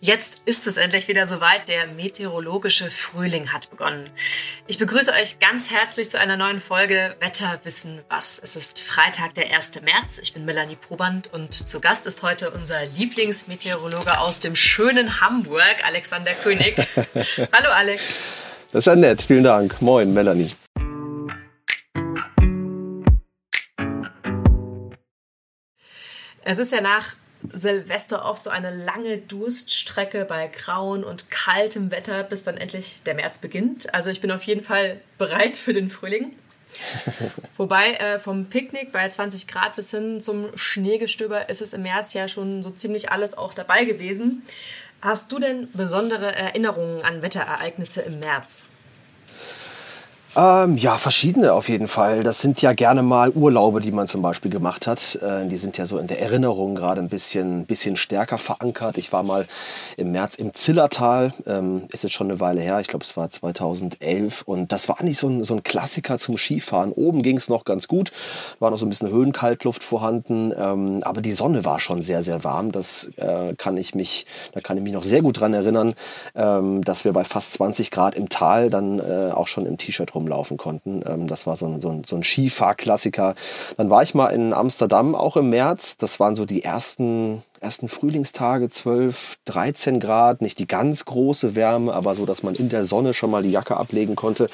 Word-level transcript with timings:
Jetzt 0.00 0.42
ist 0.44 0.66
es 0.66 0.76
endlich 0.76 1.08
wieder 1.08 1.26
soweit. 1.26 1.68
Der 1.68 1.86
meteorologische 1.88 2.90
Frühling 2.90 3.52
hat 3.52 3.68
begonnen. 3.70 4.10
Ich 4.66 4.78
begrüße 4.78 5.12
euch 5.12 5.40
ganz 5.40 5.70
herzlich 5.70 6.08
zu 6.08 6.20
einer 6.20 6.36
neuen 6.36 6.60
Folge 6.60 7.16
Wetter 7.20 7.58
wissen 7.64 8.00
was. 8.08 8.38
Es 8.38 8.54
ist 8.54 8.80
Freitag, 8.80 9.34
der 9.34 9.52
1. 9.52 9.82
März. 9.82 10.18
Ich 10.18 10.34
bin 10.34 10.44
Melanie 10.44 10.76
Proband 10.76 11.32
und 11.32 11.52
zu 11.52 11.80
Gast 11.80 12.06
ist 12.06 12.22
heute 12.22 12.50
unser 12.50 12.86
Lieblingsmeteorologe 12.86 14.18
aus 14.20 14.38
dem 14.40 14.54
schönen 14.54 15.20
Hamburg, 15.20 15.76
Alexander 15.84 16.34
König. 16.34 16.76
Hallo 17.52 17.70
Alex. 17.70 18.02
Das 18.72 18.80
ist 18.80 18.86
ja 18.86 18.96
nett. 18.96 19.22
Vielen 19.22 19.44
Dank. 19.44 19.80
Moin, 19.82 20.12
Melanie. 20.12 20.54
Es 26.50 26.58
ist 26.58 26.72
ja 26.72 26.80
nach 26.80 27.14
Silvester 27.52 28.24
oft 28.24 28.42
so 28.42 28.50
eine 28.50 28.74
lange 28.74 29.18
Durststrecke 29.18 30.24
bei 30.24 30.48
grauen 30.48 31.04
und 31.04 31.30
kaltem 31.30 31.90
Wetter, 31.90 32.24
bis 32.24 32.42
dann 32.42 32.56
endlich 32.56 33.02
der 33.06 33.14
März 33.14 33.38
beginnt. 33.38 33.92
Also 33.94 34.10
ich 34.10 34.20
bin 34.20 34.30
auf 34.30 34.42
jeden 34.42 34.62
Fall 34.62 35.00
bereit 35.18 35.56
für 35.56 35.72
den 35.72 35.90
Frühling. 35.90 36.34
Wobei 37.56 37.94
äh, 37.94 38.18
vom 38.18 38.46
Picknick 38.46 38.92
bei 38.92 39.08
20 39.08 39.48
Grad 39.48 39.76
bis 39.76 39.90
hin 39.90 40.20
zum 40.20 40.56
Schneegestöber 40.56 41.48
ist 41.48 41.62
es 41.62 41.72
im 41.72 41.82
März 41.82 42.12
ja 42.12 42.28
schon 42.28 42.62
so 42.62 42.70
ziemlich 42.70 43.10
alles 43.10 43.36
auch 43.36 43.54
dabei 43.54 43.84
gewesen. 43.84 44.42
Hast 45.00 45.30
du 45.32 45.38
denn 45.38 45.70
besondere 45.72 46.34
Erinnerungen 46.34 47.02
an 47.02 47.22
Wetterereignisse 47.22 48.02
im 48.02 48.18
März? 48.18 48.66
Ähm, 50.38 50.76
ja, 50.76 50.98
verschiedene 50.98 51.52
auf 51.52 51.68
jeden 51.68 51.88
Fall. 51.88 52.22
Das 52.22 52.40
sind 52.40 52.62
ja 52.62 52.72
gerne 52.72 53.02
mal 53.02 53.30
Urlaube, 53.30 53.80
die 53.80 53.90
man 53.90 54.06
zum 54.06 54.22
Beispiel 54.22 54.52
gemacht 54.52 54.86
hat. 54.86 55.16
Äh, 55.20 55.48
die 55.48 55.56
sind 55.56 55.76
ja 55.78 55.88
so 55.88 55.98
in 55.98 56.06
der 56.06 56.22
Erinnerung 56.22 56.76
gerade 56.76 57.00
ein 57.00 57.08
bisschen, 57.08 57.66
bisschen 57.66 57.96
stärker 57.96 58.38
verankert. 58.38 58.98
Ich 58.98 59.12
war 59.12 59.24
mal 59.24 59.46
im 59.96 60.12
März 60.12 60.36
im 60.36 60.54
Zillertal, 60.54 61.34
ähm, 61.44 61.88
ist 61.90 62.04
jetzt 62.04 62.12
schon 62.12 62.30
eine 62.30 62.38
Weile 62.38 62.60
her, 62.60 62.78
ich 62.78 62.86
glaube 62.86 63.04
es 63.04 63.16
war 63.16 63.28
2011 63.28 64.42
und 64.42 64.70
das 64.70 64.88
war 64.88 65.02
nicht 65.02 65.18
so 65.18 65.26
ein, 65.28 65.42
so 65.42 65.54
ein 65.54 65.64
Klassiker 65.64 66.20
zum 66.20 66.38
Skifahren. 66.38 66.92
Oben 66.92 67.22
ging 67.22 67.36
es 67.36 67.48
noch 67.48 67.64
ganz 67.64 67.88
gut, 67.88 68.12
war 68.60 68.70
noch 68.70 68.78
so 68.78 68.86
ein 68.86 68.90
bisschen 68.90 69.10
Höhenkaltluft 69.10 69.82
vorhanden, 69.82 70.54
ähm, 70.56 71.00
aber 71.02 71.20
die 71.20 71.32
Sonne 71.32 71.64
war 71.64 71.80
schon 71.80 72.02
sehr, 72.02 72.22
sehr 72.22 72.44
warm. 72.44 72.70
Das 72.70 73.10
äh, 73.16 73.56
kann 73.56 73.76
ich 73.76 73.96
mich, 73.96 74.24
da 74.52 74.60
kann 74.60 74.76
ich 74.76 74.84
mich 74.84 74.92
noch 74.92 75.02
sehr 75.02 75.20
gut 75.20 75.40
dran 75.40 75.52
erinnern, 75.52 75.96
ähm, 76.36 76.84
dass 76.84 77.04
wir 77.04 77.12
bei 77.12 77.24
fast 77.24 77.54
20 77.54 77.90
Grad 77.90 78.14
im 78.14 78.28
Tal 78.28 78.70
dann 78.70 79.00
äh, 79.00 79.32
auch 79.34 79.48
schon 79.48 79.66
im 79.66 79.78
T-Shirt 79.78 80.14
rum 80.14 80.27
laufen 80.28 80.56
konnten. 80.56 81.02
Ähm, 81.06 81.26
das 81.26 81.46
war 81.46 81.56
so 81.56 81.66
ein, 81.66 81.80
so, 81.80 81.90
ein, 81.90 82.04
so 82.06 82.16
ein 82.16 82.22
Skifahrklassiker. 82.22 83.34
Dann 83.76 83.90
war 83.90 84.02
ich 84.02 84.14
mal 84.14 84.28
in 84.28 84.52
Amsterdam 84.52 85.14
auch 85.14 85.36
im 85.36 85.50
März. 85.50 85.96
Das 85.96 86.20
waren 86.20 86.34
so 86.34 86.44
die 86.44 86.62
ersten, 86.62 87.42
ersten 87.60 87.88
Frühlingstage, 87.88 88.70
12, 88.70 89.38
13 89.46 90.00
Grad. 90.00 90.42
Nicht 90.42 90.58
die 90.58 90.66
ganz 90.66 91.04
große 91.04 91.54
Wärme, 91.54 91.92
aber 91.92 92.14
so, 92.14 92.26
dass 92.26 92.42
man 92.42 92.54
in 92.54 92.68
der 92.68 92.84
Sonne 92.84 93.14
schon 93.14 93.30
mal 93.30 93.42
die 93.42 93.50
Jacke 93.50 93.76
ablegen 93.76 94.16
konnte. 94.16 94.48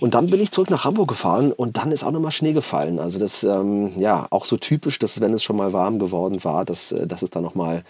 Und 0.00 0.14
dann 0.14 0.26
bin 0.26 0.40
ich 0.40 0.50
zurück 0.50 0.70
nach 0.70 0.84
Hamburg 0.84 1.08
gefahren 1.08 1.52
und 1.52 1.76
dann 1.76 1.92
ist 1.92 2.04
auch 2.04 2.10
nochmal 2.10 2.32
Schnee 2.32 2.52
gefallen. 2.52 2.98
Also 2.98 3.18
das, 3.18 3.44
ähm, 3.44 3.92
ja, 3.98 4.26
auch 4.30 4.44
so 4.44 4.56
typisch, 4.56 4.98
dass 4.98 5.20
wenn 5.20 5.32
es 5.32 5.42
schon 5.42 5.56
mal 5.56 5.72
warm 5.72 5.98
geworden 5.98 6.44
war, 6.44 6.64
dass, 6.64 6.92
äh, 6.92 7.06
dass 7.06 7.22
es 7.22 7.30
dann 7.30 7.42
nochmal 7.42 7.84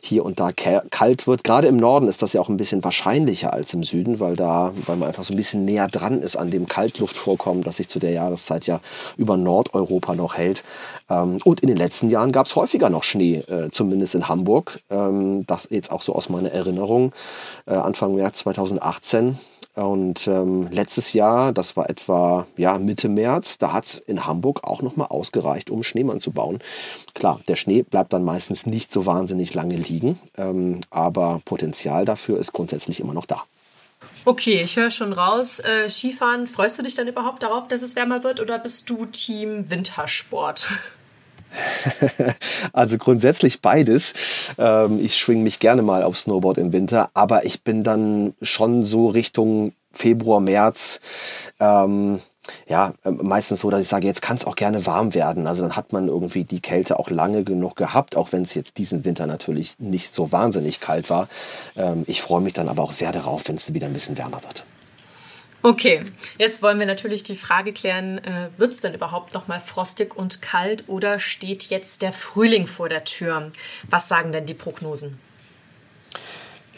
hier 0.00 0.24
und 0.24 0.40
da 0.40 0.52
kalt 0.52 1.26
wird. 1.26 1.44
Gerade 1.44 1.68
im 1.68 1.76
Norden 1.76 2.08
ist 2.08 2.22
das 2.22 2.32
ja 2.32 2.40
auch 2.40 2.48
ein 2.48 2.56
bisschen 2.56 2.82
wahrscheinlicher 2.84 3.52
als 3.52 3.74
im 3.74 3.82
Süden, 3.82 4.20
weil 4.20 4.36
da, 4.36 4.72
weil 4.86 4.96
man 4.96 5.08
einfach 5.08 5.22
so 5.22 5.32
ein 5.32 5.36
bisschen 5.36 5.64
näher 5.64 5.88
dran 5.88 6.22
ist 6.22 6.36
an 6.36 6.50
dem 6.50 6.66
Kaltluftvorkommen, 6.66 7.62
das 7.62 7.76
sich 7.76 7.88
zu 7.88 7.98
der 7.98 8.10
Jahreszeit 8.10 8.66
ja 8.66 8.80
über 9.16 9.36
Nordeuropa 9.36 10.14
noch 10.14 10.34
hält. 10.36 10.64
Ähm, 11.08 11.38
und 11.44 11.60
in 11.60 11.68
den 11.68 11.76
letzten 11.76 12.10
Jahren 12.10 12.32
gab 12.32 12.46
es 12.46 12.56
häufiger 12.56 12.90
noch 12.90 13.04
Schnee, 13.04 13.38
äh, 13.48 13.70
zumindest 13.70 14.14
in 14.14 14.28
Hamburg. 14.28 14.80
Ähm, 14.90 15.46
das 15.46 15.68
jetzt 15.70 15.90
auch 15.90 16.02
so 16.02 16.14
aus 16.14 16.28
meiner 16.28 16.50
Erinnerung. 16.50 17.12
Äh, 17.66 17.74
Anfang 17.74 18.14
März 18.14 18.38
2018 18.40 19.38
und 19.84 20.26
ähm, 20.26 20.68
letztes 20.70 21.12
Jahr, 21.12 21.52
das 21.52 21.76
war 21.76 21.88
etwa 21.88 22.46
ja, 22.56 22.78
Mitte 22.78 23.08
März, 23.08 23.58
da 23.58 23.72
hat 23.72 23.86
es 23.86 23.98
in 23.98 24.26
Hamburg 24.26 24.64
auch 24.64 24.82
nochmal 24.82 25.08
ausgereicht, 25.08 25.70
um 25.70 25.82
Schneemann 25.82 26.20
zu 26.20 26.32
bauen. 26.32 26.58
Klar, 27.14 27.40
der 27.46 27.56
Schnee 27.56 27.82
bleibt 27.82 28.12
dann 28.12 28.24
meistens 28.24 28.66
nicht 28.66 28.92
so 28.92 29.06
wahnsinnig 29.06 29.54
lange 29.54 29.76
liegen, 29.76 30.18
ähm, 30.36 30.80
aber 30.90 31.40
Potenzial 31.44 32.04
dafür 32.04 32.38
ist 32.38 32.52
grundsätzlich 32.52 33.00
immer 33.00 33.14
noch 33.14 33.26
da. 33.26 33.44
Okay, 34.24 34.62
ich 34.62 34.76
höre 34.76 34.90
schon 34.90 35.12
raus. 35.12 35.60
Äh, 35.60 35.88
Skifahren, 35.88 36.46
freust 36.46 36.78
du 36.78 36.82
dich 36.82 36.94
dann 36.94 37.08
überhaupt 37.08 37.42
darauf, 37.42 37.68
dass 37.68 37.82
es 37.82 37.96
wärmer 37.96 38.24
wird 38.24 38.40
oder 38.40 38.58
bist 38.58 38.90
du 38.90 39.06
Team 39.06 39.70
Wintersport? 39.70 40.72
Also 42.72 42.98
grundsätzlich 42.98 43.60
beides. 43.60 44.14
Ähm, 44.58 45.00
ich 45.00 45.16
schwinge 45.16 45.42
mich 45.42 45.58
gerne 45.58 45.82
mal 45.82 46.02
auf 46.02 46.18
Snowboard 46.18 46.58
im 46.58 46.72
Winter, 46.72 47.10
aber 47.14 47.44
ich 47.44 47.62
bin 47.62 47.84
dann 47.84 48.34
schon 48.42 48.84
so 48.84 49.08
Richtung 49.08 49.72
Februar, 49.92 50.40
März. 50.40 51.00
Ähm, 51.60 52.20
ja, 52.66 52.94
ähm, 53.04 53.20
meistens 53.22 53.60
so, 53.60 53.70
dass 53.70 53.80
ich 53.80 53.88
sage, 53.88 54.06
jetzt 54.06 54.22
kann 54.22 54.36
es 54.36 54.44
auch 54.44 54.56
gerne 54.56 54.86
warm 54.86 55.14
werden. 55.14 55.46
Also 55.46 55.62
dann 55.62 55.76
hat 55.76 55.92
man 55.92 56.08
irgendwie 56.08 56.44
die 56.44 56.60
Kälte 56.60 56.98
auch 56.98 57.10
lange 57.10 57.44
genug 57.44 57.76
gehabt, 57.76 58.16
auch 58.16 58.32
wenn 58.32 58.42
es 58.42 58.54
jetzt 58.54 58.78
diesen 58.78 59.04
Winter 59.04 59.26
natürlich 59.26 59.78
nicht 59.78 60.14
so 60.14 60.32
wahnsinnig 60.32 60.80
kalt 60.80 61.10
war. 61.10 61.28
Ähm, 61.76 62.04
ich 62.06 62.22
freue 62.22 62.40
mich 62.40 62.54
dann 62.54 62.68
aber 62.68 62.82
auch 62.82 62.92
sehr 62.92 63.12
darauf, 63.12 63.48
wenn 63.48 63.56
es 63.56 63.72
wieder 63.72 63.86
ein 63.86 63.92
bisschen 63.92 64.18
wärmer 64.18 64.42
wird. 64.42 64.64
Okay, 65.60 66.02
jetzt 66.38 66.62
wollen 66.62 66.78
wir 66.78 66.86
natürlich 66.86 67.24
die 67.24 67.36
Frage 67.36 67.72
klären, 67.72 68.18
äh, 68.18 68.48
wird 68.56 68.72
es 68.72 68.80
denn 68.80 68.94
überhaupt 68.94 69.34
noch 69.34 69.48
mal 69.48 69.58
frostig 69.58 70.16
und 70.16 70.40
kalt 70.40 70.84
oder 70.86 71.18
steht 71.18 71.64
jetzt 71.64 72.02
der 72.02 72.12
Frühling 72.12 72.68
vor 72.68 72.88
der 72.88 73.04
Tür? 73.04 73.50
Was 73.90 74.08
sagen 74.08 74.30
denn 74.30 74.46
die 74.46 74.54
Prognosen? 74.54 75.18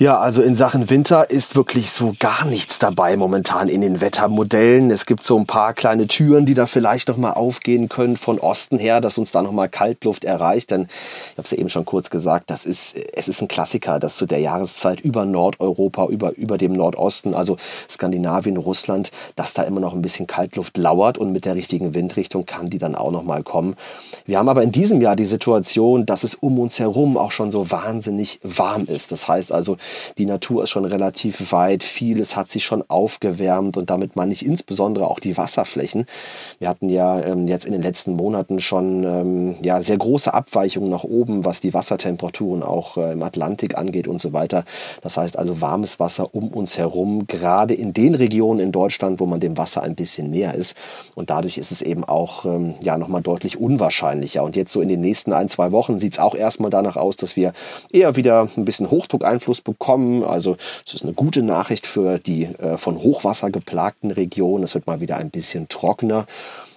Ja, 0.01 0.19
also 0.19 0.41
in 0.41 0.57
Sachen 0.57 0.89
Winter 0.89 1.29
ist 1.29 1.57
wirklich 1.57 1.91
so 1.91 2.15
gar 2.19 2.47
nichts 2.47 2.79
dabei 2.79 3.19
momentan 3.19 3.69
in 3.69 3.83
den 3.83 4.01
Wettermodellen. 4.01 4.91
Es 4.91 5.05
gibt 5.05 5.25
so 5.25 5.37
ein 5.37 5.45
paar 5.45 5.75
kleine 5.75 6.07
Türen, 6.07 6.47
die 6.47 6.55
da 6.55 6.65
vielleicht 6.65 7.09
noch 7.09 7.19
mal 7.19 7.35
aufgehen 7.35 7.91
können 7.91 8.17
von 8.17 8.39
Osten 8.39 8.79
her, 8.79 9.03
dass 9.03 9.19
uns 9.19 9.31
da 9.31 9.43
noch 9.43 9.53
mal 9.53 9.69
Kaltluft 9.69 10.25
erreicht. 10.25 10.71
Denn 10.71 10.89
ich 11.33 11.37
habe 11.37 11.43
es 11.43 11.51
ja 11.51 11.59
eben 11.59 11.69
schon 11.69 11.85
kurz 11.85 12.09
gesagt, 12.09 12.49
das 12.49 12.65
ist 12.65 12.97
es 12.97 13.29
ist 13.29 13.43
ein 13.43 13.49
Klassiker, 13.49 13.99
dass 13.99 14.17
zu 14.17 14.25
der 14.25 14.39
Jahreszeit 14.39 15.03
über 15.03 15.27
Nordeuropa, 15.27 16.07
über 16.07 16.35
über 16.35 16.57
dem 16.57 16.73
Nordosten, 16.73 17.35
also 17.35 17.59
Skandinavien, 17.91 18.57
Russland, 18.57 19.11
dass 19.37 19.53
da 19.53 19.65
immer 19.65 19.81
noch 19.81 19.93
ein 19.93 20.01
bisschen 20.01 20.27
Kaltluft 20.27 20.79
lauert 20.79 21.19
und 21.19 21.31
mit 21.31 21.45
der 21.45 21.57
richtigen 21.57 21.93
Windrichtung 21.93 22.47
kann 22.47 22.71
die 22.71 22.79
dann 22.79 22.95
auch 22.95 23.11
noch 23.11 23.25
mal 23.25 23.43
kommen. 23.43 23.77
Wir 24.25 24.39
haben 24.39 24.49
aber 24.49 24.63
in 24.63 24.73
diesem 24.73 25.03
Jahr 25.03 25.15
die 25.15 25.27
Situation, 25.27 26.07
dass 26.07 26.25
es 26.25 26.35
um 26.35 26.59
uns 26.59 26.79
herum 26.79 27.19
auch 27.19 27.33
schon 27.33 27.53
so 27.53 27.71
wahnsinnig 27.71 28.41
warm 28.43 28.87
ist. 28.87 29.13
Das 29.13 29.29
heißt 29.29 29.53
also 29.53 29.77
die 30.19 30.27
Natur 30.27 30.65
ist 30.65 30.71
schon 30.71 30.85
relativ 30.85 31.53
weit, 31.53 31.85
vieles 31.85 32.37
hat 32.37 32.51
sich 32.51 32.65
schon 32.65 32.85
aufgewärmt 32.89 33.77
und 33.77 33.91
damit 33.91 34.17
meine 34.17 34.33
ich 34.33 34.45
insbesondere 34.45 35.07
auch 35.07 35.21
die 35.21 35.37
Wasserflächen. 35.37 36.07
Wir 36.59 36.69
hatten 36.69 36.89
ja 36.89 37.21
ähm, 37.21 37.47
jetzt 37.47 37.65
in 37.67 37.73
den 37.73 37.83
letzten 37.83 38.15
Monaten 38.15 38.61
schon 38.61 39.05
ähm, 39.05 39.57
ja, 39.63 39.83
sehr 39.83 39.99
große 39.99 40.33
Abweichungen 40.33 40.91
nach 40.91 41.05
oben, 41.05 41.45
was 41.45 41.61
die 41.61 41.75
Wassertemperaturen 41.75 42.63
auch 42.63 42.97
äh, 42.97 43.13
im 43.13 43.23
Atlantik 43.23 43.77
angeht 43.77 44.09
und 44.09 44.21
so 44.21 44.33
weiter. 44.33 44.65
Das 45.03 45.17
heißt 45.17 45.39
also 45.39 45.61
warmes 45.61 46.01
Wasser 46.01 46.35
um 46.35 46.49
uns 46.49 46.79
herum, 46.79 47.27
gerade 47.27 47.75
in 47.75 47.93
den 47.93 48.15
Regionen 48.15 48.61
in 48.61 48.73
Deutschland, 48.73 49.21
wo 49.21 49.27
man 49.27 49.41
dem 49.41 49.57
Wasser 49.57 49.83
ein 49.83 49.95
bisschen 49.95 50.31
näher 50.31 50.55
ist. 50.55 50.77
Und 51.15 51.31
dadurch 51.31 51.59
ist 51.59 51.73
es 51.73 51.83
eben 51.83 52.05
auch 52.05 52.45
ähm, 52.45 52.75
ja, 52.81 52.97
nochmal 52.99 53.23
deutlich 53.23 53.59
unwahrscheinlicher. 53.61 54.43
Und 54.43 54.57
jetzt 54.57 54.73
so 54.73 54.81
in 54.81 54.89
den 54.89 55.01
nächsten 55.01 55.33
ein, 55.33 55.49
zwei 55.49 55.73
Wochen 55.73 56.01
sieht 56.01 56.15
es 56.15 56.19
auch 56.19 56.35
erstmal 56.35 56.71
danach 56.71 56.97
aus, 56.97 57.17
dass 57.17 57.37
wir 57.37 57.53
eher 57.93 58.17
wieder 58.17 58.49
ein 58.57 58.65
bisschen 58.65 58.91
Hochdruckeinfluss 58.91 59.61
bekommen 59.61 59.80
bekommen. 59.81 60.23
Also 60.23 60.57
es 60.87 60.95
ist 60.95 61.03
eine 61.03 61.15
gute 61.15 61.43
Nachricht 61.43 61.89
für 61.89 62.19
die 62.19 62.45
äh, 62.45 62.79
von 62.79 62.99
Hochwasser 62.99 63.51
geplagten 63.51 64.13
Regionen. 64.13 64.63
Es 64.63 64.75
wird 64.75 64.87
mal 64.87 65.01
wieder 65.01 65.17
ein 65.17 65.31
bisschen 65.31 65.69
trockener. 65.69 66.27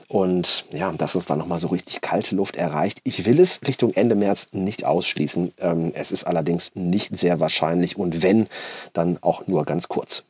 Und 0.07 0.65
ja, 0.71 0.91
dass 0.91 1.15
uns 1.15 1.25
dann 1.25 1.39
nochmal 1.39 1.59
so 1.59 1.67
richtig 1.67 2.01
kalte 2.01 2.35
Luft 2.35 2.55
erreicht. 2.55 3.01
Ich 3.03 3.25
will 3.25 3.39
es 3.39 3.61
Richtung 3.67 3.93
Ende 3.93 4.15
März 4.15 4.47
nicht 4.51 4.85
ausschließen. 4.85 5.53
Ähm, 5.59 5.91
es 5.93 6.11
ist 6.11 6.23
allerdings 6.23 6.71
nicht 6.75 7.17
sehr 7.17 7.39
wahrscheinlich 7.39 7.97
und 7.97 8.23
wenn, 8.23 8.47
dann 8.93 9.17
auch 9.21 9.47
nur 9.47 9.65
ganz 9.65 9.87
kurz. 9.87 10.23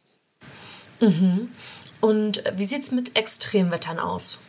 Mhm. 0.99 1.49
Und 2.01 2.43
wie 2.55 2.65
sieht 2.65 2.81
es 2.81 2.91
mit 2.91 3.17
Extremwettern 3.17 3.99
aus? 3.99 4.39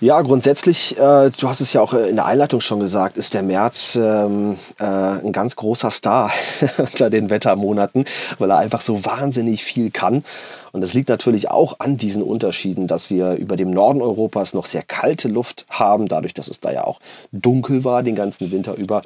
Ja, 0.00 0.22
grundsätzlich, 0.22 0.96
äh, 0.96 1.30
du 1.30 1.48
hast 1.48 1.60
es 1.60 1.72
ja 1.72 1.80
auch 1.80 1.92
äh, 1.92 2.08
in 2.08 2.14
der 2.14 2.24
Einleitung 2.24 2.60
schon 2.60 2.78
gesagt, 2.78 3.16
ist 3.16 3.34
der 3.34 3.42
März 3.42 3.98
ähm, 4.00 4.56
äh, 4.78 4.84
ein 4.84 5.32
ganz 5.32 5.56
großer 5.56 5.90
Star 5.90 6.30
unter 6.78 7.10
den 7.10 7.30
Wettermonaten, 7.30 8.04
weil 8.38 8.48
er 8.48 8.58
einfach 8.58 8.80
so 8.80 9.04
wahnsinnig 9.04 9.64
viel 9.64 9.90
kann. 9.90 10.22
Und 10.70 10.82
das 10.82 10.94
liegt 10.94 11.08
natürlich 11.08 11.50
auch 11.50 11.80
an 11.80 11.96
diesen 11.96 12.22
Unterschieden, 12.22 12.86
dass 12.86 13.10
wir 13.10 13.32
über 13.34 13.56
dem 13.56 13.72
Norden 13.72 14.00
Europas 14.00 14.54
noch 14.54 14.66
sehr 14.66 14.84
kalte 14.84 15.26
Luft 15.26 15.66
haben, 15.68 16.06
dadurch, 16.06 16.32
dass 16.32 16.46
es 16.46 16.60
da 16.60 16.70
ja 16.70 16.84
auch 16.84 17.00
dunkel 17.32 17.82
war 17.82 18.04
den 18.04 18.14
ganzen 18.14 18.52
Winter 18.52 18.76
über 18.76 19.02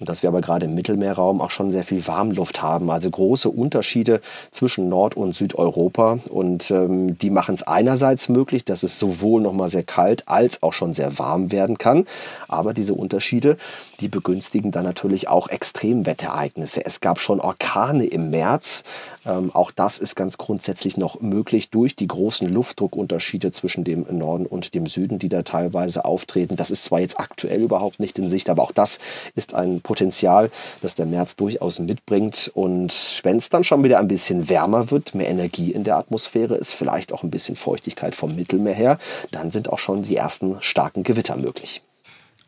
und 0.00 0.08
dass 0.08 0.22
wir 0.22 0.28
aber 0.28 0.40
gerade 0.40 0.66
im 0.66 0.74
Mittelmeerraum 0.74 1.40
auch 1.40 1.50
schon 1.50 1.70
sehr 1.70 1.84
viel 1.84 2.06
Warmluft 2.06 2.62
haben. 2.62 2.90
Also 2.90 3.10
große 3.10 3.48
Unterschiede 3.48 4.20
zwischen 4.50 4.88
Nord- 4.88 5.16
und 5.16 5.36
Südeuropa. 5.36 6.18
Und 6.28 6.70
ähm, 6.70 7.16
die 7.18 7.30
machen 7.30 7.54
es 7.54 7.62
einerseits 7.62 8.28
möglich, 8.28 8.64
dass 8.64 8.82
es 8.82 8.98
sowohl 8.98 9.40
nochmal 9.40 9.68
sehr 9.68 9.84
kalt 9.84 10.26
als 10.26 10.62
auch 10.62 10.72
schon 10.72 10.94
sehr 10.94 11.18
warm 11.18 11.52
werden 11.52 11.78
kann. 11.78 12.06
Aber 12.48 12.74
diese 12.74 12.94
Unterschiede, 12.94 13.56
die 14.00 14.08
begünstigen 14.08 14.72
dann 14.72 14.84
natürlich 14.84 15.28
auch 15.28 15.48
Extremwetterereignisse. 15.48 16.84
Es 16.84 17.00
gab 17.00 17.20
schon 17.20 17.40
Orkane 17.40 18.06
im 18.06 18.30
März. 18.30 18.82
Ähm, 19.26 19.50
auch 19.54 19.70
das 19.70 19.98
ist 19.98 20.16
ganz 20.16 20.38
grundsätzlich 20.38 20.96
noch 20.96 21.20
möglich 21.20 21.70
durch 21.70 21.96
die 21.96 22.06
großen 22.06 22.52
Luftdruckunterschiede 22.52 23.52
zwischen 23.52 23.84
dem 23.84 24.06
Norden 24.10 24.46
und 24.46 24.74
dem 24.74 24.86
Süden, 24.86 25.18
die 25.18 25.28
da 25.28 25.42
teilweise 25.42 26.04
auftreten. 26.04 26.56
Das 26.56 26.70
ist 26.70 26.84
zwar 26.84 27.00
jetzt 27.00 27.18
aktuell 27.18 27.62
überhaupt 27.62 28.00
nicht 28.00 28.18
in 28.18 28.30
Sicht, 28.30 28.50
aber 28.50 28.62
auch 28.62 28.72
das 28.72 28.98
ist 29.34 29.54
ein 29.54 29.80
Potenzial, 29.80 30.50
das 30.80 30.94
der 30.94 31.06
März 31.06 31.36
durchaus 31.36 31.78
mitbringt. 31.78 32.50
Und 32.54 33.20
wenn 33.22 33.36
es 33.38 33.48
dann 33.48 33.64
schon 33.64 33.84
wieder 33.84 33.98
ein 33.98 34.08
bisschen 34.08 34.48
wärmer 34.48 34.90
wird, 34.90 35.14
mehr 35.14 35.28
Energie 35.28 35.72
in 35.72 35.84
der 35.84 35.96
Atmosphäre 35.96 36.56
ist, 36.56 36.72
vielleicht 36.72 37.12
auch 37.12 37.22
ein 37.22 37.30
bisschen 37.30 37.56
Feuchtigkeit 37.56 38.14
vom 38.14 38.34
Mittelmeer 38.34 38.74
her, 38.74 38.98
dann 39.30 39.50
sind 39.50 39.68
auch 39.68 39.78
schon 39.78 40.02
die 40.02 40.16
ersten 40.16 40.56
starken 40.60 41.02
Gewitter 41.02 41.36
möglich. 41.36 41.82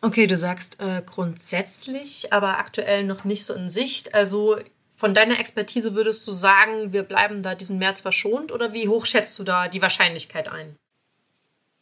Okay, 0.02 0.26
du 0.26 0.36
sagst 0.36 0.78
äh, 0.80 1.02
grundsätzlich, 1.04 2.32
aber 2.32 2.58
aktuell 2.58 3.04
noch 3.04 3.24
nicht 3.24 3.44
so 3.44 3.54
in 3.54 3.70
Sicht. 3.70 4.14
Also 4.14 4.56
von 4.96 5.14
deiner 5.14 5.38
Expertise 5.38 5.94
würdest 5.94 6.26
du 6.26 6.32
sagen, 6.32 6.92
wir 6.92 7.02
bleiben 7.02 7.42
da 7.42 7.54
diesen 7.54 7.78
März 7.78 8.00
verschont 8.00 8.50
oder 8.50 8.72
wie 8.72 8.88
hoch 8.88 9.06
schätzt 9.06 9.38
du 9.38 9.44
da 9.44 9.68
die 9.68 9.82
Wahrscheinlichkeit 9.82 10.48
ein? 10.48 10.76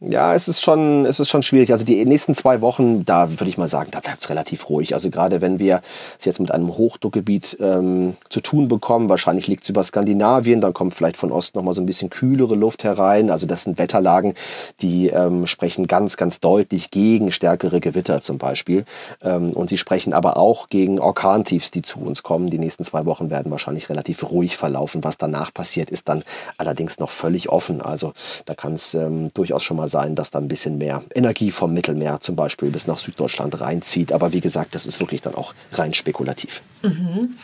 Ja, 0.00 0.34
es 0.34 0.48
ist 0.48 0.60
schon, 0.60 1.06
es 1.06 1.20
ist 1.20 1.30
schon 1.30 1.42
schwierig. 1.42 1.72
Also 1.72 1.84
die 1.84 2.04
nächsten 2.04 2.34
zwei 2.34 2.60
Wochen, 2.60 3.04
da 3.06 3.30
würde 3.30 3.48
ich 3.48 3.56
mal 3.56 3.68
sagen, 3.68 3.90
da 3.92 4.00
bleibt 4.00 4.22
es 4.22 4.28
relativ 4.28 4.68
ruhig. 4.68 4.92
Also 4.92 5.08
gerade 5.08 5.40
wenn 5.40 5.58
wir 5.60 5.82
es 6.18 6.24
jetzt 6.26 6.40
mit 6.40 6.50
einem 6.50 6.76
Hochdruckgebiet 6.76 7.56
ähm, 7.60 8.16
zu 8.28 8.40
tun 8.40 8.68
bekommen, 8.68 9.08
wahrscheinlich 9.08 9.46
liegt 9.46 9.62
es 9.62 9.70
über 9.70 9.82
Skandinavien, 9.84 10.60
dann 10.60 10.74
kommt 10.74 10.94
vielleicht 10.94 11.16
von 11.16 11.30
Osten 11.32 11.56
nochmal 11.56 11.74
so 11.74 11.80
ein 11.80 11.86
bisschen 11.86 12.10
kühlere 12.10 12.56
Luft 12.56 12.84
herein. 12.84 13.30
Also 13.30 13.46
das 13.46 13.62
sind 13.62 13.78
Wetterlagen, 13.78 14.34
die 14.82 15.08
ähm, 15.08 15.46
sprechen 15.46 15.86
ganz, 15.86 16.16
ganz 16.18 16.38
deutlich 16.40 16.90
gegen 16.90 17.30
stärkere 17.30 17.80
Gewitter 17.80 18.20
zum 18.20 18.36
Beispiel. 18.36 18.84
Ähm, 19.22 19.52
und 19.52 19.70
sie 19.70 19.78
sprechen 19.78 20.12
aber 20.12 20.36
auch 20.36 20.68
gegen 20.68 20.98
Orkantiefs, 20.98 21.70
die 21.70 21.82
zu 21.82 22.00
uns 22.00 22.22
kommen. 22.22 22.50
Die 22.50 22.58
nächsten 22.58 22.84
zwei 22.84 23.06
Wochen 23.06 23.30
werden 23.30 23.50
wahrscheinlich 23.50 23.88
relativ 23.88 24.28
ruhig 24.28 24.56
verlaufen. 24.58 25.02
Was 25.02 25.16
danach 25.16 25.54
passiert, 25.54 25.88
ist 25.88 26.08
dann 26.08 26.24
allerdings 26.58 26.98
noch 26.98 27.10
völlig 27.10 27.48
offen. 27.48 27.80
Also 27.80 28.12
da 28.44 28.54
kann 28.54 28.74
es 28.74 28.92
ähm, 28.92 29.32
durchaus 29.32 29.62
schon 29.62 29.78
mal 29.78 29.83
sein, 29.88 30.16
dass 30.16 30.30
da 30.30 30.38
ein 30.38 30.48
bisschen 30.48 30.78
mehr 30.78 31.02
Energie 31.14 31.50
vom 31.50 31.72
Mittelmeer 31.72 32.20
zum 32.20 32.36
Beispiel 32.36 32.70
bis 32.70 32.86
nach 32.86 32.98
Süddeutschland 32.98 33.60
reinzieht. 33.60 34.12
Aber 34.12 34.32
wie 34.32 34.40
gesagt, 34.40 34.74
das 34.74 34.86
ist 34.86 35.00
wirklich 35.00 35.22
dann 35.22 35.34
auch 35.34 35.54
rein 35.72 35.94
spekulativ. 35.94 36.62
Mhm. 36.82 37.36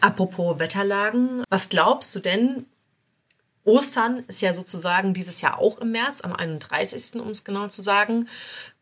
Apropos 0.00 0.58
Wetterlagen, 0.58 1.42
was 1.48 1.68
glaubst 1.68 2.14
du 2.14 2.20
denn? 2.20 2.66
Ostern 3.64 4.22
ist 4.28 4.42
ja 4.42 4.52
sozusagen 4.52 5.12
dieses 5.12 5.40
Jahr 5.40 5.58
auch 5.58 5.78
im 5.78 5.90
März, 5.90 6.20
am 6.20 6.32
31. 6.32 7.20
um 7.20 7.30
es 7.30 7.44
genau 7.44 7.66
zu 7.68 7.82
sagen. 7.82 8.28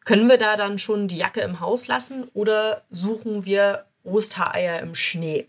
Können 0.04 0.28
wir 0.28 0.36
da 0.36 0.56
dann 0.56 0.78
schon 0.78 1.08
die 1.08 1.16
Jacke 1.16 1.40
im 1.40 1.60
Haus 1.60 1.86
lassen 1.86 2.28
oder 2.34 2.82
suchen 2.90 3.46
wir 3.46 3.86
Ostereier 4.04 4.80
im 4.80 4.94
Schnee? 4.94 5.48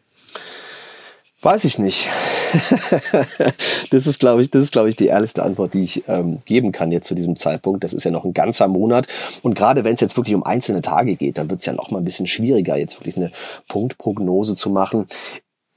Weiß 1.45 1.63
ich 1.63 1.77
nicht. 1.77 2.09
das 3.91 4.07
ist, 4.07 4.19
glaube 4.19 4.41
ich, 4.41 4.49
das 4.49 4.63
ist, 4.63 4.71
glaube 4.71 4.89
ich, 4.89 4.95
die 4.95 5.05
ehrlichste 5.05 5.43
Antwort, 5.43 5.75
die 5.75 5.83
ich 5.83 6.03
ähm, 6.07 6.39
geben 6.45 6.71
kann 6.71 6.91
jetzt 6.91 7.07
zu 7.07 7.13
diesem 7.13 7.35
Zeitpunkt. 7.35 7.83
Das 7.83 7.93
ist 7.93 8.03
ja 8.03 8.09
noch 8.09 8.25
ein 8.25 8.33
ganzer 8.33 8.67
Monat. 8.67 9.07
Und 9.43 9.53
gerade 9.53 9.83
wenn 9.83 9.93
es 9.93 10.01
jetzt 10.01 10.17
wirklich 10.17 10.33
um 10.33 10.41
einzelne 10.41 10.81
Tage 10.81 11.15
geht, 11.15 11.37
dann 11.37 11.47
wird 11.47 11.59
es 11.59 11.67
ja 11.67 11.73
noch 11.73 11.91
mal 11.91 11.99
ein 11.99 12.03
bisschen 12.03 12.25
schwieriger, 12.25 12.77
jetzt 12.77 12.99
wirklich 12.99 13.17
eine 13.17 13.31
Punktprognose 13.67 14.55
zu 14.55 14.71
machen. 14.71 15.07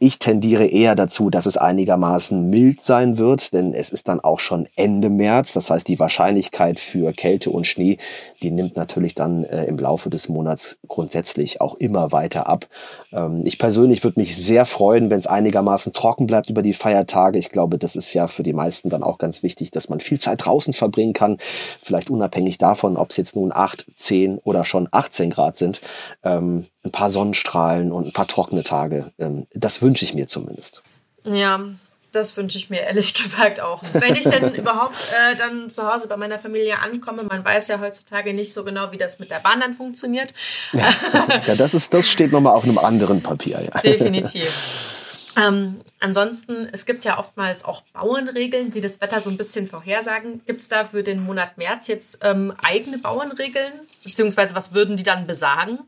Ich 0.01 0.21
tendiere 0.21 0.67
eher 0.67 0.95
dazu, 0.95 1.29
dass 1.29 1.45
es 1.45 1.57
einigermaßen 1.57 2.49
mild 2.49 2.83
sein 2.83 3.19
wird, 3.19 3.53
denn 3.53 3.75
es 3.75 3.91
ist 3.91 4.07
dann 4.07 4.21
auch 4.21 4.39
schon 4.39 4.69
Ende 4.77 5.11
März. 5.11 5.53
Das 5.53 5.71
heißt, 5.71 5.89
die 5.89 5.99
Wahrscheinlichkeit 5.99 6.79
für 6.79 7.13
Kälte 7.13 7.51
und 7.51 7.67
Schnee, 7.67 7.99
die 8.41 8.53
nimmt 8.53 8.77
natürlich 8.77 9.17
dann 9.17 9.43
äh, 9.43 9.65
im 9.65 9.77
Laufe 9.77 10.09
des 10.09 10.29
Monats 10.29 10.79
grundsätzlich 10.87 11.61
auch 11.61 11.75
immer 11.75 12.13
weiter 12.13 12.47
ab. 12.47 12.69
Ähm, 13.13 13.43
ich 13.45 13.59
persönlich 13.59 14.05
würde 14.05 14.21
mich 14.21 14.37
sehr 14.37 14.67
freuen, 14.67 15.11
wenn 15.11 15.19
es 15.19 15.27
einigermaßen 15.27 15.93
trocken 15.93 16.29
bleibt 16.29 16.49
über 16.49 16.63
die 16.63 16.75
Feiertage. 16.75 17.41
Ich 17.41 17.49
glaube, 17.49 17.77
das 17.77 17.97
ist 17.97 18.15
ja 18.15 18.29
für 18.29 18.45
die 18.45 18.53
meisten 18.53 18.91
dann 18.91 19.03
auch 19.03 19.19
ganz 19.19 19.43
wichtig, 19.43 19.73
dass 19.73 19.89
man 19.89 19.99
viel 19.99 20.21
Zeit 20.21 20.45
draußen 20.45 20.75
verbringen 20.75 21.13
kann. 21.13 21.39
Vielleicht 21.83 22.09
unabhängig 22.09 22.59
davon, 22.59 22.97
ob 22.97 23.11
es 23.11 23.17
jetzt 23.17 23.35
nun 23.35 23.51
8, 23.53 23.87
10 23.97 24.39
oder 24.45 24.65
schon 24.65 24.89
18 24.93 25.31
Grad 25.31 25.57
sind. 25.57 25.81
Ähm, 26.23 26.67
ein 26.89 26.93
paar 26.93 27.11
Sonnenstrahlen 27.11 27.93
und 27.93 28.07
ein 28.07 28.13
paar 28.13 28.27
trockene 28.27 28.65
Tage. 28.65 29.13
Ähm, 29.19 29.47
das 29.55 29.83
wünsche 29.83 30.05
ich 30.05 30.15
mir 30.15 30.27
zumindest. 30.27 30.83
Ja, 31.25 31.61
das 32.13 32.37
wünsche 32.37 32.59
ich 32.59 32.71
mir 32.71 32.81
ehrlich 32.81 33.15
gesagt 33.23 33.61
auch. 33.61 33.83
Wenn 33.93 34.15
ich 34.15 34.25
denn 34.25 34.55
überhaupt 34.55 35.09
äh, 35.13 35.37
dann 35.37 35.71
zu 35.71 35.91
Hause 35.91 36.09
bei 36.09 36.17
meiner 36.17 36.39
Familie 36.39 36.79
ankomme, 36.79 37.23
man 37.23 37.45
weiß 37.45 37.69
ja 37.69 37.81
heutzutage 37.81 38.33
nicht 38.33 38.53
so 38.53 38.65
genau, 38.65 38.93
wie 38.93 38.99
das 38.99 39.19
mit 39.19 39.31
der 39.31 39.41
Bahn 39.41 39.61
dann 39.61 39.75
funktioniert. 39.75 40.33
Ja, 40.73 40.89
ja 41.47 41.55
das, 41.57 41.75
ist, 41.75 41.93
das 41.93 42.09
steht 42.09 42.33
nochmal 42.33 42.55
auf 42.55 42.65
einem 42.65 42.79
anderen 42.79 43.23
Papier. 43.23 43.63
Ja. 43.63 43.81
Definitiv. 43.81 44.53
Ähm, 45.37 45.81
ansonsten, 46.01 46.69
es 46.73 46.85
gibt 46.85 47.05
ja 47.05 47.19
oftmals 47.19 47.65
auch 47.65 47.83
Bauernregeln, 47.93 48.71
die 48.71 48.81
das 48.81 49.01
Wetter 49.01 49.21
so 49.21 49.31
ein 49.31 49.37
bisschen 49.37 49.69
vorhersagen. 49.69 50.41
Gibt 50.47 50.63
es 50.63 50.69
da 50.69 50.85
für 50.85 51.03
den 51.03 51.23
Monat 51.23 51.59
März 51.59 51.87
jetzt 51.87 52.25
ähm, 52.25 52.53
eigene 52.67 52.99
Bauernregeln? 52.99 53.73
Beziehungsweise 54.03 54.55
was 54.57 54.75
würden 54.75 54.97
die 54.97 55.05
dann 55.05 55.27
besagen? 55.27 55.81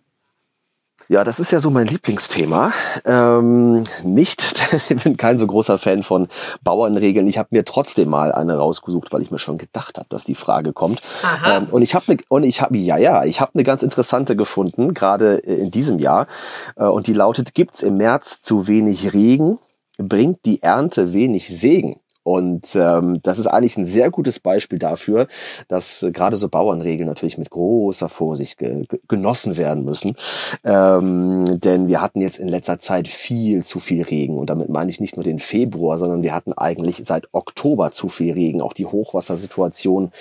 Ja, 1.11 1.25
das 1.25 1.41
ist 1.41 1.51
ja 1.51 1.59
so 1.59 1.71
mein 1.71 1.89
Lieblingsthema. 1.89 2.73
Ähm, 3.05 3.83
nicht, 4.05 4.45
ich 4.89 5.03
bin 5.03 5.17
kein 5.17 5.41
so 5.41 5.47
großer 5.49 5.77
Fan 5.77 6.05
von 6.05 6.29
Bauernregeln. 6.63 7.27
Ich 7.27 7.37
habe 7.37 7.49
mir 7.51 7.65
trotzdem 7.65 8.09
mal 8.09 8.31
eine 8.31 8.57
rausgesucht, 8.57 9.13
weil 9.13 9.21
ich 9.21 9.33
mir 9.33 9.41
schon 9.41 9.59
gedacht 9.59 9.99
habe, 9.99 10.07
dass 10.09 10.23
die 10.23 10.37
Frage 10.37 10.73
kommt. 10.73 11.03
Ähm, 11.45 11.67
und 11.73 11.83
ich 11.83 11.97
habe 11.97 12.05
ne, 12.13 12.19
und 12.29 12.45
ich 12.45 12.63
habe 12.63 12.79
ja 12.79 12.97
ja, 12.97 13.25
ich 13.25 13.41
habe 13.41 13.51
eine 13.55 13.65
ganz 13.65 13.83
interessante 13.83 14.37
gefunden, 14.37 14.95
gerade 14.95 15.39
in 15.39 15.73
diesem 15.73 15.99
Jahr. 15.99 16.29
Äh, 16.77 16.85
und 16.85 17.09
die 17.09 17.13
lautet: 17.13 17.55
Gibt's 17.55 17.83
im 17.83 17.97
März 17.97 18.41
zu 18.41 18.69
wenig 18.69 19.13
Regen, 19.13 19.59
bringt 19.99 20.45
die 20.45 20.63
Ernte 20.63 21.13
wenig 21.13 21.49
Segen. 21.49 21.99
Und 22.31 22.77
ähm, 22.77 23.21
das 23.25 23.41
ist 23.41 23.49
eigentlich 23.49 23.77
ein 23.77 23.87
sehr 23.87 24.09
gutes 24.13 24.39
Beispiel 24.39 24.79
dafür, 24.79 25.27
dass 25.67 26.05
äh, 26.05 26.13
gerade 26.13 26.37
so 26.37 26.49
Bauernregeln 26.49 27.09
natürlich 27.09 27.39
mit 27.39 27.51
großer 27.51 28.09
Vorsicht 28.09 28.57
ge 28.59 28.85
genossen 29.09 29.57
werden 29.57 29.85
müssen. 29.85 30.17
Ähm, 30.63 31.45
denn 31.61 31.89
wir 31.89 32.01
hatten 32.01 32.21
jetzt 32.21 32.39
in 32.39 32.47
letzter 32.47 32.79
Zeit 32.79 33.09
viel 33.09 33.65
zu 33.65 33.81
viel 33.81 34.03
Regen. 34.03 34.39
Und 34.39 34.49
damit 34.49 34.69
meine 34.69 34.93
ich 34.93 35.01
nicht 35.01 35.17
nur 35.17 35.25
den 35.25 35.41
Februar, 35.41 35.99
sondern 35.99 36.23
wir 36.23 36.33
hatten 36.33 36.53
eigentlich 36.53 37.03
seit 37.05 37.27
Oktober 37.33 37.91
zu 37.91 38.09
viel 38.09 38.33
Regen. 38.33 38.63
Auch 38.63 38.75
die 38.75 38.87
Hochwassersituation 38.87 40.13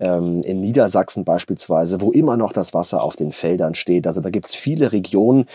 ähm, 0.00 0.42
in 0.42 0.60
Niedersachsen 0.60 1.24
beispielsweise, 1.24 2.00
wo 2.00 2.10
immer 2.10 2.36
noch 2.36 2.52
das 2.52 2.74
Wasser 2.74 3.04
auf 3.04 3.14
den 3.14 3.30
Feldern 3.30 3.76
steht. 3.76 4.08
Also 4.08 4.20
da 4.20 4.30
gibt 4.30 4.46
es 4.46 4.56
viele 4.56 4.90
Regionen, 4.90 5.46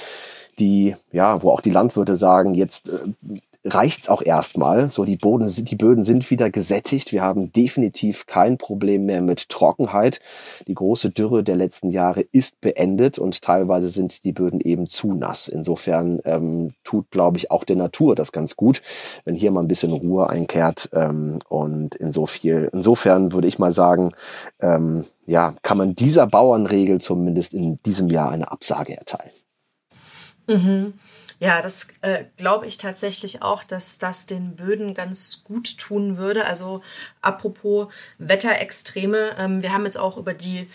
die, 0.59 0.95
ja, 1.11 1.41
wo 1.43 1.51
auch 1.51 1.61
die 1.61 1.69
Landwirte 1.69 2.15
sagen, 2.15 2.53
jetzt 2.53 2.87
äh, 2.87 3.39
reicht's 3.73 4.09
auch 4.09 4.21
erstmal. 4.21 4.89
So, 4.89 5.05
die, 5.05 5.17
Boden, 5.17 5.47
die 5.47 5.75
Böden 5.75 6.03
sind 6.03 6.29
wieder 6.29 6.49
gesättigt. 6.49 7.11
Wir 7.11 7.21
haben 7.21 7.51
definitiv 7.51 8.25
kein 8.25 8.57
Problem 8.57 9.05
mehr 9.05 9.21
mit 9.21 9.49
Trockenheit. 9.49 10.19
Die 10.67 10.73
große 10.73 11.09
Dürre 11.09 11.43
der 11.43 11.55
letzten 11.55 11.91
Jahre 11.91 12.21
ist 12.21 12.59
beendet 12.61 13.19
und 13.19 13.41
teilweise 13.41 13.89
sind 13.89 14.23
die 14.23 14.31
Böden 14.31 14.59
eben 14.61 14.87
zu 14.87 15.13
nass. 15.13 15.47
Insofern 15.47 16.19
ähm, 16.25 16.71
tut, 16.83 17.11
glaube 17.11 17.37
ich, 17.37 17.51
auch 17.51 17.63
der 17.63 17.75
Natur 17.75 18.15
das 18.15 18.31
ganz 18.31 18.55
gut, 18.55 18.81
wenn 19.25 19.35
hier 19.35 19.51
mal 19.51 19.61
ein 19.61 19.67
bisschen 19.67 19.91
Ruhe 19.91 20.29
einkehrt. 20.29 20.89
Ähm, 20.93 21.39
und 21.49 21.95
insofern, 21.95 22.69
insofern 22.71 23.31
würde 23.31 23.47
ich 23.47 23.59
mal 23.59 23.73
sagen, 23.73 24.11
ähm, 24.59 25.05
ja, 25.25 25.55
kann 25.61 25.77
man 25.77 25.95
dieser 25.95 26.27
Bauernregel 26.27 27.01
zumindest 27.01 27.53
in 27.53 27.79
diesem 27.83 28.07
Jahr 28.09 28.31
eine 28.31 28.51
Absage 28.51 28.97
erteilen. 28.97 29.31
Mhm. 30.47 30.93
Ja, 31.39 31.61
das 31.61 31.89
äh, 32.01 32.25
glaube 32.37 32.65
ich 32.65 32.77
tatsächlich 32.77 33.43
auch, 33.43 33.63
dass 33.63 33.99
das 33.99 34.25
den 34.25 34.55
Böden 34.55 34.95
ganz 34.95 35.43
gut 35.43 35.77
tun 35.77 36.17
würde. 36.17 36.45
Also 36.45 36.81
apropos 37.21 37.93
Wetterextreme, 38.17 39.35
ähm, 39.37 39.61
wir 39.61 39.71
haben 39.71 39.85
jetzt 39.85 39.99
auch 39.99 40.17
über 40.17 40.33
die 40.33 40.67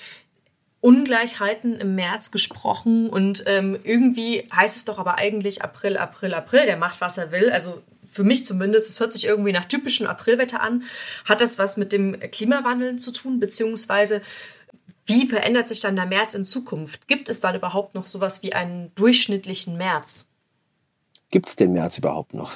Ungleichheiten 0.81 1.79
im 1.79 1.95
März 1.95 2.31
gesprochen 2.31 3.09
und 3.09 3.45
ähm, 3.47 3.79
irgendwie 3.85 4.49
heißt 4.55 4.77
es 4.77 4.85
doch 4.85 4.99
aber 4.99 5.17
eigentlich 5.17 5.63
April, 5.63 5.97
April, 5.97 6.35
April, 6.35 6.67
der 6.67 6.77
macht, 6.77 7.01
was 7.01 7.19
er 7.19 7.33
will. 7.33 7.51
Also 7.51 7.83
für 8.11 8.25
mich 8.25 8.45
zumindest, 8.45 8.91
es 8.91 9.01
hört 9.01 9.13
sich 9.13 9.25
irgendwie 9.25 9.53
nach 9.53 9.65
typischem 9.65 10.07
Aprilwetter 10.07 10.61
an. 10.61 10.85
Hat 11.25 11.41
das 11.41 11.59
was 11.59 11.77
mit 11.77 11.93
dem 11.93 12.19
Klimawandel 12.19 12.97
zu 12.97 13.13
tun, 13.13 13.41
beziehungsweise 13.41 14.23
wie 15.07 15.27
verändert 15.27 15.69
sich 15.69 15.81
dann 15.81 15.97
der 15.97 16.07
März 16.07 16.35
in 16.35 16.45
Zukunft? 16.45 17.09
Gibt 17.09 17.29
es 17.29 17.41
dann 17.41 17.57
überhaupt 17.57 17.95
noch 17.95 18.07
sowas 18.07 18.43
wie 18.43 18.53
einen 18.53 18.95
durchschnittlichen 18.95 19.77
März? 19.77 20.29
Gibt 21.33 21.49
es 21.49 21.57
den 21.57 21.73
März 21.73 21.97
überhaupt 21.97 22.35
noch? 22.35 22.53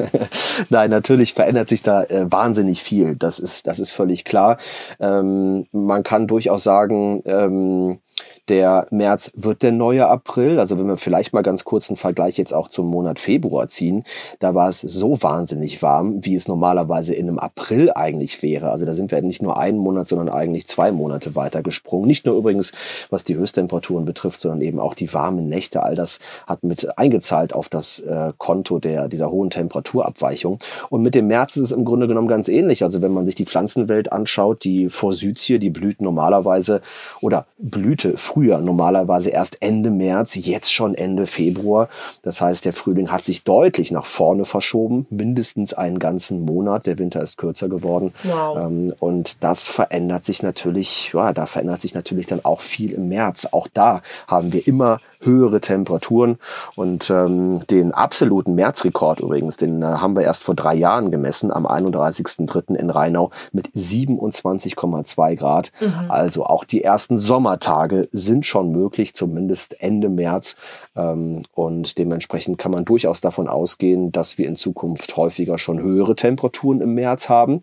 Nein, 0.68 0.90
natürlich 0.90 1.32
verändert 1.32 1.70
sich 1.70 1.82
da 1.82 2.04
äh, 2.04 2.30
wahnsinnig 2.30 2.82
viel. 2.82 3.16
Das 3.16 3.38
ist, 3.38 3.66
das 3.66 3.78
ist 3.78 3.90
völlig 3.90 4.24
klar. 4.24 4.58
Ähm, 5.00 5.66
man 5.72 6.02
kann 6.02 6.26
durchaus 6.26 6.62
sagen, 6.62 7.22
ähm, 7.24 8.00
Der 8.48 8.88
März 8.90 9.30
wird 9.36 9.62
der 9.62 9.70
neue 9.70 10.08
April. 10.08 10.58
Also 10.58 10.76
wenn 10.76 10.88
wir 10.88 10.96
vielleicht 10.96 11.32
mal 11.32 11.42
ganz 11.42 11.62
kurz 11.62 11.88
einen 11.88 11.96
Vergleich 11.96 12.36
jetzt 12.38 12.52
auch 12.52 12.68
zum 12.68 12.88
Monat 12.88 13.20
Februar 13.20 13.68
ziehen, 13.68 14.02
da 14.40 14.52
war 14.52 14.68
es 14.68 14.80
so 14.80 15.22
wahnsinnig 15.22 15.80
warm, 15.80 16.24
wie 16.24 16.34
es 16.34 16.48
normalerweise 16.48 17.14
in 17.14 17.28
einem 17.28 17.38
April 17.38 17.92
eigentlich 17.94 18.42
wäre. 18.42 18.70
Also 18.70 18.84
da 18.84 18.94
sind 18.94 19.12
wir 19.12 19.22
nicht 19.22 19.42
nur 19.42 19.58
einen 19.58 19.78
Monat, 19.78 20.08
sondern 20.08 20.28
eigentlich 20.28 20.66
zwei 20.66 20.90
Monate 20.90 21.36
weiter 21.36 21.62
gesprungen. 21.62 22.08
Nicht 22.08 22.26
nur 22.26 22.36
übrigens, 22.36 22.72
was 23.10 23.22
die 23.22 23.36
Höchsttemperaturen 23.36 24.04
betrifft, 24.04 24.40
sondern 24.40 24.60
eben 24.62 24.80
auch 24.80 24.94
die 24.94 25.14
warmen 25.14 25.48
Nächte. 25.48 25.84
All 25.84 25.94
das 25.94 26.18
hat 26.44 26.64
mit 26.64 26.98
eingezahlt 26.98 27.54
auf 27.54 27.68
das 27.68 28.00
äh, 28.00 28.32
Konto 28.38 28.80
der, 28.80 29.06
dieser 29.06 29.30
hohen 29.30 29.50
Temperaturabweichung. 29.50 30.58
Und 30.90 31.02
mit 31.02 31.14
dem 31.14 31.28
März 31.28 31.54
ist 31.54 31.62
es 31.62 31.72
im 31.72 31.84
Grunde 31.84 32.08
genommen 32.08 32.26
ganz 32.26 32.48
ähnlich. 32.48 32.82
Also 32.82 33.02
wenn 33.02 33.12
man 33.12 33.24
sich 33.24 33.36
die 33.36 33.46
Pflanzenwelt 33.46 34.10
anschaut, 34.10 34.64
die 34.64 34.88
Forsythie, 34.88 35.60
die 35.60 35.70
blüht 35.70 36.00
normalerweise 36.00 36.80
oder 37.20 37.46
blühte 37.58 38.18
früher 38.32 38.60
normalerweise 38.60 39.28
erst 39.28 39.60
Ende 39.60 39.90
März, 39.90 40.34
jetzt 40.36 40.72
schon 40.72 40.94
Ende 40.94 41.26
Februar. 41.26 41.88
Das 42.22 42.40
heißt, 42.40 42.64
der 42.64 42.72
Frühling 42.72 43.10
hat 43.12 43.24
sich 43.24 43.44
deutlich 43.44 43.90
nach 43.90 44.06
vorne 44.06 44.46
verschoben, 44.46 45.06
mindestens 45.10 45.74
einen 45.74 45.98
ganzen 45.98 46.46
Monat. 46.46 46.86
Der 46.86 46.98
Winter 46.98 47.20
ist 47.20 47.36
kürzer 47.36 47.68
geworden. 47.68 48.10
Wow. 48.22 48.58
Ähm, 48.58 48.94
und 49.00 49.36
das 49.42 49.68
verändert 49.68 50.24
sich 50.24 50.42
natürlich, 50.42 51.12
ja, 51.12 51.34
da 51.34 51.44
verändert 51.44 51.82
sich 51.82 51.94
natürlich 51.94 52.26
dann 52.26 52.42
auch 52.42 52.60
viel 52.60 52.92
im 52.92 53.08
März. 53.08 53.48
Auch 53.50 53.68
da 53.72 54.00
haben 54.26 54.52
wir 54.52 54.66
immer 54.66 54.98
höhere 55.20 55.60
Temperaturen 55.60 56.38
und 56.74 57.10
ähm, 57.10 57.66
den 57.68 57.92
absoluten 57.92 58.54
Märzrekord 58.54 59.20
übrigens, 59.20 59.58
den 59.58 59.82
äh, 59.82 59.86
haben 59.86 60.16
wir 60.16 60.22
erst 60.22 60.44
vor 60.44 60.54
drei 60.54 60.74
Jahren 60.74 61.10
gemessen, 61.10 61.52
am 61.52 61.66
31.03. 61.66 62.76
in 62.76 62.88
Rheinau 62.88 63.30
mit 63.52 63.68
27,2 63.72 65.36
Grad. 65.36 65.70
Mhm. 65.80 66.10
Also 66.10 66.46
auch 66.46 66.64
die 66.64 66.82
ersten 66.82 67.18
Sommertage 67.18 68.08
sind 68.24 68.46
schon 68.46 68.72
möglich, 68.72 69.14
zumindest 69.14 69.80
Ende 69.80 70.08
März. 70.08 70.56
Ähm, 70.96 71.42
und 71.54 71.98
dementsprechend 71.98 72.58
kann 72.58 72.72
man 72.72 72.84
durchaus 72.84 73.20
davon 73.20 73.48
ausgehen, 73.48 74.12
dass 74.12 74.38
wir 74.38 74.46
in 74.48 74.56
Zukunft 74.56 75.16
häufiger 75.16 75.58
schon 75.58 75.80
höhere 75.80 76.16
Temperaturen 76.16 76.80
im 76.80 76.94
März 76.94 77.28
haben, 77.28 77.60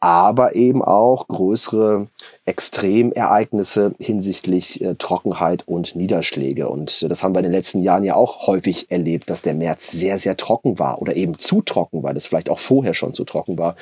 aber 0.00 0.54
eben 0.54 0.82
auch 0.82 1.28
größere 1.28 2.08
Extremereignisse 2.44 3.94
hinsichtlich 3.98 4.82
äh, 4.82 4.96
Trockenheit 4.96 5.66
und 5.68 5.94
Niederschläge. 5.94 6.68
Und 6.68 7.02
das 7.08 7.22
haben 7.22 7.34
wir 7.34 7.38
in 7.38 7.44
den 7.44 7.52
letzten 7.52 7.82
Jahren 7.82 8.04
ja 8.04 8.14
auch 8.16 8.46
häufig 8.46 8.90
erlebt, 8.90 9.30
dass 9.30 9.42
der 9.42 9.54
März 9.54 9.92
sehr, 9.92 10.18
sehr 10.18 10.36
trocken 10.36 10.78
war 10.78 11.00
oder 11.00 11.14
eben 11.14 11.38
zu 11.38 11.62
trocken, 11.62 12.02
weil 12.02 12.14
das 12.14 12.26
vielleicht 12.26 12.50
auch 12.50 12.58
vorher 12.58 12.94
schon 12.94 13.14
zu 13.14 13.24
trocken 13.24 13.58
war. 13.58 13.76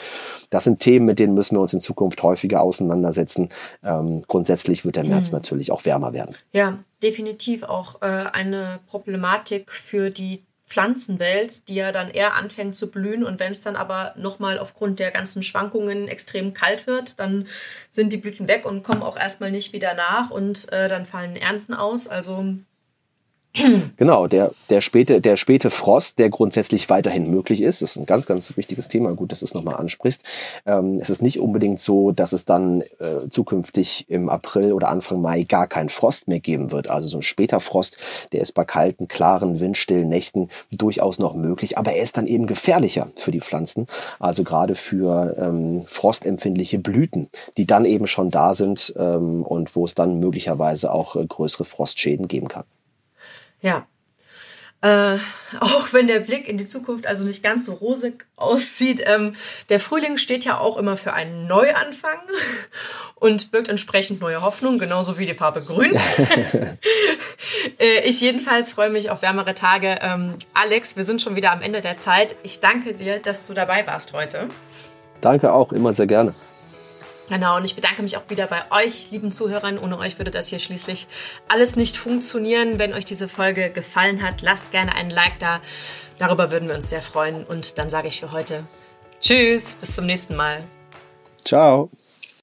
Das 0.51 0.65
sind 0.65 0.81
Themen, 0.81 1.07
mit 1.07 1.19
denen 1.19 1.35
müssen 1.35 1.57
wir 1.57 1.61
uns 1.61 1.73
in 1.73 1.81
Zukunft 1.81 2.23
häufiger 2.23 2.61
auseinandersetzen. 2.61 3.49
Ähm, 3.83 4.25
grundsätzlich 4.29 4.85
wird 4.85 4.97
der 4.97 5.05
März 5.05 5.29
mhm. 5.29 5.37
natürlich 5.37 5.73
auch 5.73 5.85
wärmer 5.85 6.10
werden. 6.13 6.35
Ja, 6.53 6.79
definitiv 7.03 7.63
auch 7.63 8.03
äh, 8.03 8.07
eine 8.07 8.81
Problematik 8.87 9.71
für 9.71 10.11
die 10.11 10.45
Pflanzenwelt, 10.71 11.69
die 11.69 11.75
ja 11.75 11.91
dann 11.91 12.11
eher 12.11 12.35
anfängt 12.35 12.77
zu 12.77 12.93
blühen. 12.93 13.25
Und 13.25 13.41
wenn 13.41 13.51
es 13.51 13.61
dann 13.61 13.75
aber 13.75 14.15
nochmal 14.17 14.59
aufgrund 14.59 15.01
der 15.01 15.11
ganzen 15.11 15.43
Schwankungen 15.43 16.07
extrem 16.07 16.55
kalt 16.55 16.87
wird, 16.87 17.19
dann 17.19 17.49
sind 17.91 18.13
die 18.13 18.19
Blüten 18.19 18.47
weg 18.47 18.65
und 18.65 18.85
kommen 18.85 19.03
auch 19.03 19.17
erstmal 19.17 19.51
nicht 19.51 19.73
wieder 19.73 19.95
nach 19.95 20.31
und 20.31 20.73
äh, 20.73 20.89
dann 20.89 21.07
fallen 21.07 21.35
Ernten 21.35 21.75
aus. 21.75 22.07
Also 22.07 22.55
Genau, 23.97 24.29
der, 24.29 24.53
der, 24.69 24.81
späte, 24.81 25.21
der 25.21 25.37
späte 25.37 25.71
Frost, 25.71 26.19
der 26.19 26.31
grundsätzlich 26.31 26.89
weiterhin 26.89 27.31
möglich 27.31 27.61
ist, 27.61 27.83
ist 27.83 27.97
ein 27.97 28.07
ganz, 28.07 28.27
ganz 28.27 28.57
wichtiges 28.57 28.89
Thema. 28.89 29.13
Gut, 29.15 29.33
dass 29.33 29.41
du 29.41 29.45
es 29.45 29.55
nochmal 29.55 29.77
ansprichst. 29.77 30.23
Ähm, 30.67 30.99
es 31.01 31.11
ist 31.11 31.21
nicht 31.21 31.41
unbedingt 31.41 31.81
so, 31.81 32.13
dass 32.13 32.33
es 32.33 32.45
dann 32.45 32.83
äh, 32.99 33.29
zukünftig 33.29 34.07
im 34.09 34.29
April 34.29 34.73
oder 34.73 34.89
Anfang 34.89 35.21
Mai 35.21 35.43
gar 35.43 35.67
keinen 35.67 35.89
Frost 35.89 36.29
mehr 36.29 36.41
geben 36.41 36.71
wird. 36.71 36.89
Also 36.89 37.09
so 37.09 37.19
ein 37.19 37.23
später 37.23 37.61
Frost, 37.61 37.99
der 38.33 38.41
ist 38.41 38.53
bei 38.53 38.65
kalten, 38.65 39.09
klaren, 39.09 39.59
windstillen 39.59 40.09
Nächten 40.09 40.49
durchaus 40.71 41.19
noch 41.19 41.35
möglich, 41.35 41.77
aber 41.77 41.93
er 41.93 42.03
ist 42.03 42.17
dann 42.17 42.27
eben 42.27 42.47
gefährlicher 42.47 43.09
für 43.17 43.33
die 43.33 43.41
Pflanzen. 43.41 43.87
Also 44.21 44.45
gerade 44.45 44.77
für 44.77 45.37
ähm, 45.39 45.85
frostempfindliche 45.87 46.79
Blüten, 46.79 47.29
die 47.57 47.67
dann 47.67 47.85
eben 47.85 48.07
schon 48.07 48.31
da 48.31 48.55
sind 48.55 48.95
ähm, 48.97 49.43
und 49.43 49.75
wo 49.75 49.85
es 49.85 49.95
dann 49.95 50.21
möglicherweise 50.21 50.93
auch 50.93 51.17
äh, 51.17 51.27
größere 51.27 51.65
Frostschäden 51.65 52.29
geben 52.29 52.49
kann. 52.49 52.65
Ja. 53.61 53.87
Äh, 54.83 55.19
auch 55.61 55.93
wenn 55.93 56.07
der 56.07 56.21
Blick 56.21 56.49
in 56.49 56.57
die 56.57 56.65
Zukunft 56.65 57.07
also 57.07 57.25
nicht 57.25 57.43
ganz 57.43 57.67
so 57.67 57.73
rosig 57.75 58.27
aussieht, 58.37 59.03
ähm, 59.05 59.35
der 59.69 59.81
Frühling 59.81 60.17
steht 60.17 60.45
ja 60.45 60.59
auch 60.59 60.77
immer 60.77 60.97
für 60.97 61.13
einen 61.13 61.47
Neuanfang 61.47 62.19
und 63.15 63.51
birgt 63.51 63.69
entsprechend 63.69 64.21
neue 64.21 64.43
Hoffnung, 64.43 64.79
genauso 64.79 65.19
wie 65.19 65.27
die 65.27 65.35
Farbe 65.35 65.63
Grün. 65.63 65.95
äh, 67.79 68.01
ich 68.05 68.21
jedenfalls 68.21 68.73
freue 68.73 68.91
mich 68.91 69.11
auf 69.11 69.23
wärmere 69.23 69.55
Tage. 69.55 69.99
Ähm, 70.01 70.35
Alex, 70.55 70.97
wir 70.97 71.05
sind 71.05 71.21
schon 71.21 71.37
wieder 71.37 71.53
am 71.53 71.61
Ende 71.61 71.83
der 71.83 71.99
Zeit. 71.99 72.37
Ich 72.43 72.61
danke 72.61 72.95
dir, 72.95 73.19
dass 73.19 73.47
du 73.47 73.55
dabei 73.55 73.87
warst 73.87 74.13
heute. 74.13 74.49
Danke 75.21 75.53
auch, 75.53 75.73
immer 75.73 75.93
sehr 75.93 76.07
gerne. 76.07 76.35
Genau, 77.31 77.57
und 77.57 77.65
ich 77.65 77.77
bedanke 77.77 78.03
mich 78.03 78.17
auch 78.17 78.29
wieder 78.29 78.49
bei 78.49 78.65
euch, 78.73 79.13
lieben 79.13 79.31
Zuhörern. 79.31 79.79
Ohne 79.79 79.99
euch 79.99 80.19
würde 80.19 80.33
das 80.33 80.49
hier 80.49 80.59
schließlich 80.59 81.07
alles 81.47 81.77
nicht 81.77 81.97
funktionieren. 81.97 82.81
Wenn 82.81 82.93
euch 82.93 83.05
diese 83.05 83.29
Folge 83.29 83.71
gefallen 83.71 84.21
hat, 84.21 84.43
lasst 84.43 84.73
gerne 84.73 84.97
einen 84.97 85.11
Like 85.11 85.39
da. 85.39 85.61
Darüber 86.19 86.53
würden 86.53 86.69
wir 86.69 86.75
uns 86.75 86.91
sehr 86.91 87.03
freuen. 87.03 87.45
Und 87.45 87.79
dann 87.79 87.89
sage 87.89 88.09
ich 88.09 88.19
für 88.19 88.33
heute 88.33 88.65
Tschüss, 89.21 89.75
bis 89.75 89.95
zum 89.95 90.07
nächsten 90.07 90.35
Mal. 90.35 90.65
Ciao. 91.45 91.89